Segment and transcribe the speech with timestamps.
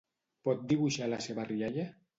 [0.49, 1.91] Pot dibuixar la seva rialla?